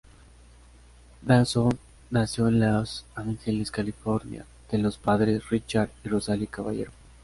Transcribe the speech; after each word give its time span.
Dawson 1.21 1.77
nació 2.09 2.47
en 2.47 2.59
Los 2.59 3.05
Ángeles, 3.13 3.69
California, 3.69 4.45
de 4.71 4.79
los 4.79 4.97
padres 4.97 5.47
Richard 5.51 5.91
y 6.03 6.09
Rosalie 6.09 6.47
Caballero. 6.47 6.91